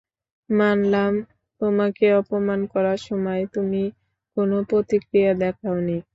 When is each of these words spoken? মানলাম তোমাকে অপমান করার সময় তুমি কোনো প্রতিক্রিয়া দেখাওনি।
মানলাম 0.49 1.13
তোমাকে 1.61 2.05
অপমান 2.21 2.59
করার 2.73 2.99
সময় 3.07 3.41
তুমি 3.53 3.83
কোনো 4.37 4.57
প্রতিক্রিয়া 4.69 5.31
দেখাওনি। 5.39 5.97